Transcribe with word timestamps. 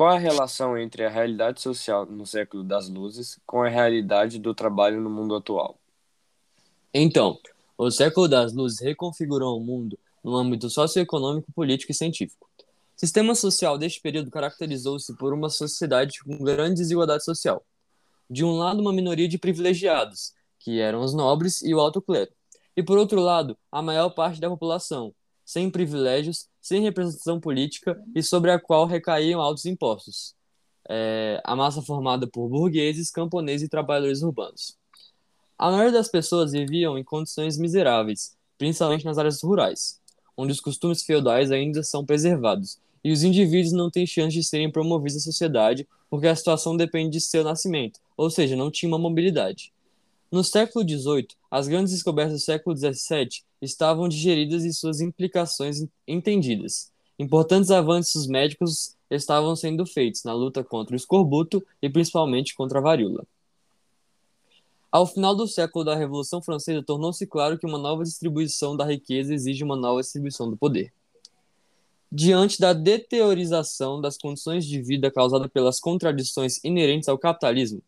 Qual 0.00 0.08
a 0.08 0.18
relação 0.18 0.78
entre 0.78 1.04
a 1.04 1.10
realidade 1.10 1.60
social 1.60 2.06
no 2.06 2.24
século 2.24 2.64
das 2.64 2.88
luzes 2.88 3.38
com 3.44 3.62
a 3.62 3.68
realidade 3.68 4.38
do 4.38 4.54
trabalho 4.54 4.98
no 4.98 5.10
mundo 5.10 5.34
atual? 5.34 5.78
Então, 6.94 7.38
o 7.76 7.90
século 7.90 8.26
das 8.26 8.54
luzes 8.54 8.80
reconfigurou 8.80 9.58
o 9.58 9.62
mundo 9.62 9.98
no 10.24 10.34
âmbito 10.34 10.70
socioeconômico, 10.70 11.52
político 11.52 11.92
e 11.92 11.94
científico. 11.94 12.48
O 12.58 12.64
sistema 12.98 13.34
social 13.34 13.76
deste 13.76 14.00
período 14.00 14.30
caracterizou-se 14.30 15.14
por 15.18 15.34
uma 15.34 15.50
sociedade 15.50 16.24
com 16.24 16.42
grande 16.42 16.76
desigualdade 16.76 17.22
social. 17.22 17.62
De 18.30 18.42
um 18.42 18.52
lado, 18.52 18.80
uma 18.80 18.94
minoria 18.94 19.28
de 19.28 19.36
privilegiados, 19.36 20.32
que 20.60 20.80
eram 20.80 21.02
os 21.02 21.12
nobres 21.12 21.60
e 21.60 21.74
o 21.74 21.78
alto 21.78 22.00
clero, 22.00 22.30
e 22.74 22.82
por 22.82 22.96
outro 22.96 23.20
lado, 23.20 23.54
a 23.70 23.82
maior 23.82 24.08
parte 24.08 24.40
da 24.40 24.48
população, 24.48 25.14
sem 25.50 25.68
privilégios, 25.68 26.46
sem 26.60 26.80
representação 26.80 27.40
política 27.40 28.00
e 28.14 28.22
sobre 28.22 28.52
a 28.52 28.60
qual 28.60 28.86
recaíam 28.86 29.40
altos 29.40 29.66
impostos. 29.66 30.32
É, 30.88 31.40
a 31.44 31.56
massa 31.56 31.82
formada 31.82 32.24
por 32.24 32.48
burgueses, 32.48 33.10
camponeses 33.10 33.66
e 33.66 33.68
trabalhadores 33.68 34.22
urbanos. 34.22 34.76
A 35.58 35.68
maioria 35.68 35.90
das 35.90 36.08
pessoas 36.08 36.52
viviam 36.52 36.96
em 36.96 37.02
condições 37.02 37.58
miseráveis, 37.58 38.36
principalmente 38.56 39.04
nas 39.04 39.18
áreas 39.18 39.42
rurais, 39.42 40.00
onde 40.36 40.52
os 40.52 40.60
costumes 40.60 41.02
feudais 41.02 41.50
ainda 41.50 41.82
são 41.82 42.06
preservados, 42.06 42.78
e 43.02 43.10
os 43.10 43.24
indivíduos 43.24 43.72
não 43.72 43.90
têm 43.90 44.06
chance 44.06 44.36
de 44.36 44.44
serem 44.44 44.70
promovidos 44.70 45.16
à 45.16 45.20
sociedade 45.20 45.88
porque 46.08 46.28
a 46.28 46.36
situação 46.36 46.76
depende 46.76 47.10
de 47.10 47.20
seu 47.20 47.42
nascimento, 47.42 47.98
ou 48.16 48.30
seja, 48.30 48.54
não 48.54 48.70
tinha 48.70 48.88
uma 48.88 48.98
mobilidade. 49.00 49.72
No 50.30 50.44
século 50.44 50.88
XVIII, 50.88 51.26
as 51.50 51.66
grandes 51.66 51.92
descobertas 51.92 52.34
do 52.34 52.44
século 52.44 52.76
XVII 52.76 53.42
estavam 53.60 54.08
digeridas 54.08 54.64
e 54.64 54.72
suas 54.72 55.00
implicações 55.00 55.84
entendidas. 56.06 56.90
Importantes 57.18 57.70
avanços 57.70 58.26
médicos 58.26 58.96
estavam 59.10 59.54
sendo 59.54 59.84
feitos 59.84 60.24
na 60.24 60.32
luta 60.32 60.64
contra 60.64 60.94
o 60.94 60.96
escorbuto 60.96 61.64
e 61.82 61.90
principalmente 61.90 62.54
contra 62.54 62.78
a 62.78 62.82
varíola. 62.82 63.26
Ao 64.90 65.06
final 65.06 65.36
do 65.36 65.46
século 65.46 65.84
da 65.84 65.94
Revolução 65.94 66.42
Francesa, 66.42 66.82
tornou-se 66.82 67.24
claro 67.26 67.58
que 67.58 67.66
uma 67.66 67.78
nova 67.78 68.02
distribuição 68.02 68.76
da 68.76 68.84
riqueza 68.84 69.32
exige 69.32 69.62
uma 69.62 69.76
nova 69.76 70.00
distribuição 70.00 70.50
do 70.50 70.56
poder. 70.56 70.92
Diante 72.10 72.58
da 72.58 72.72
deteriorização 72.72 74.00
das 74.00 74.16
condições 74.16 74.66
de 74.66 74.82
vida 74.82 75.08
causada 75.10 75.48
pelas 75.48 75.78
contradições 75.78 76.58
inerentes 76.64 77.08
ao 77.08 77.16
capitalismo, 77.16 77.80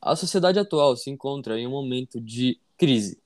a 0.00 0.14
sociedade 0.14 0.60
atual 0.60 0.96
se 0.96 1.10
encontra 1.10 1.58
em 1.58 1.66
um 1.66 1.70
momento 1.70 2.20
de 2.20 2.60
crise, 2.76 3.18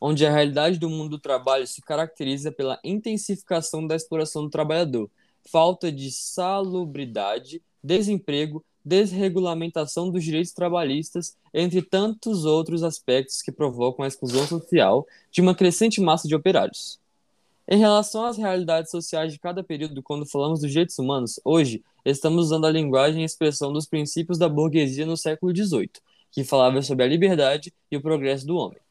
onde 0.00 0.24
a 0.26 0.32
realidade 0.32 0.78
do 0.78 0.90
mundo 0.90 1.10
do 1.10 1.18
trabalho 1.18 1.66
se 1.66 1.80
caracteriza 1.82 2.52
pela 2.52 2.78
intensificação 2.84 3.86
da 3.86 3.96
exploração 3.96 4.42
do 4.42 4.50
trabalhador, 4.50 5.10
falta 5.50 5.90
de 5.90 6.10
salubridade, 6.10 7.62
desemprego, 7.82 8.64
desregulamentação 8.84 10.10
dos 10.10 10.22
direitos 10.22 10.52
trabalhistas, 10.52 11.36
entre 11.52 11.80
tantos 11.80 12.44
outros 12.44 12.82
aspectos 12.82 13.40
que 13.40 13.50
provocam 13.50 14.04
a 14.04 14.08
exclusão 14.08 14.46
social 14.46 15.06
de 15.30 15.40
uma 15.40 15.54
crescente 15.54 16.00
massa 16.00 16.28
de 16.28 16.34
operários. 16.34 16.98
Em 17.66 17.78
relação 17.78 18.26
às 18.26 18.36
realidades 18.36 18.90
sociais 18.90 19.32
de 19.32 19.38
cada 19.38 19.64
período, 19.64 20.02
quando 20.02 20.26
falamos 20.26 20.60
dos 20.60 20.70
direitos 20.70 20.98
humanos, 20.98 21.40
hoje 21.42 21.82
estamos 22.04 22.46
usando 22.46 22.66
a 22.66 22.70
linguagem 22.70 23.22
e 23.22 23.24
expressão 23.24 23.72
dos 23.72 23.86
princípios 23.86 24.36
da 24.36 24.50
burguesia 24.50 25.06
no 25.06 25.16
século 25.16 25.56
XVIII, 25.56 25.90
que 26.30 26.44
falava 26.44 26.82
sobre 26.82 27.06
a 27.06 27.08
liberdade 27.08 27.72
e 27.90 27.96
o 27.96 28.02
progresso 28.02 28.46
do 28.46 28.56
homem. 28.56 28.83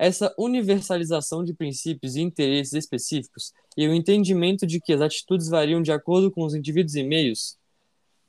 Essa 0.00 0.32
universalização 0.38 1.42
de 1.44 1.52
princípios 1.52 2.14
e 2.14 2.20
interesses 2.20 2.72
específicos 2.72 3.52
e 3.76 3.88
o 3.88 3.92
entendimento 3.92 4.64
de 4.64 4.80
que 4.80 4.92
as 4.92 5.00
atitudes 5.00 5.48
variam 5.48 5.82
de 5.82 5.90
acordo 5.90 6.30
com 6.30 6.44
os 6.44 6.54
indivíduos 6.54 6.94
e 6.94 7.02
meios 7.02 7.58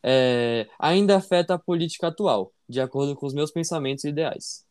é, 0.01 0.67
ainda 0.79 1.17
afeta 1.17 1.53
a 1.53 1.59
política 1.59 2.07
atual, 2.07 2.51
de 2.67 2.81
acordo 2.81 3.15
com 3.15 3.27
os 3.27 3.33
meus 3.33 3.51
pensamentos 3.51 4.03
e 4.03 4.09
ideais. 4.09 4.65